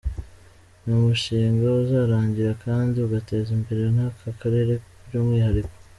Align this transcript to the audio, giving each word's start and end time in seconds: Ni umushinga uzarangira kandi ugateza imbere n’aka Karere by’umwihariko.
Ni 0.83 0.91
umushinga 0.99 1.65
uzarangira 1.81 2.51
kandi 2.65 2.95
ugateza 3.05 3.49
imbere 3.57 3.83
n’aka 3.95 4.29
Karere 4.41 4.73
by’umwihariko. 5.05 5.73